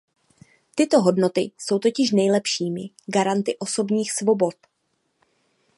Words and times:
Tyto 0.75 1.01
hodnoty 1.01 1.51
jsou 1.57 1.79
totiž 1.79 2.11
nejlepšími 2.11 2.89
garanty 3.07 3.57
osobních 3.57 4.11
svobod. 4.11 4.55